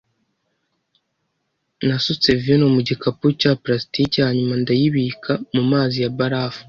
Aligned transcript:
Nasutse 1.85 2.29
vino 2.43 2.65
mu 2.75 2.81
gikapu 2.87 3.25
cya 3.41 3.51
plastiki 3.63 4.17
hanyuma 4.25 4.53
ndayibika 4.61 5.31
mu 5.55 5.63
mazi 5.71 5.97
ya 6.03 6.09
barafu. 6.17 6.59